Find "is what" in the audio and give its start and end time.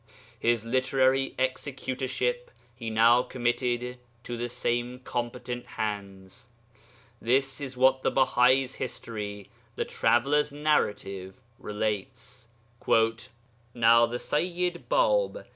7.61-8.01